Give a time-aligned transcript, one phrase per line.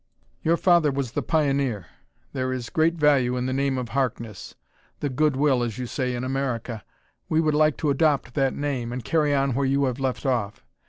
[0.41, 1.85] "Your father was the pioneer;
[2.33, 4.55] there is great value in the name of Harkness
[4.99, 6.83] the 'good will' as you say in America.
[7.29, 10.65] We would like to adopt that name, and carry on where you have left off.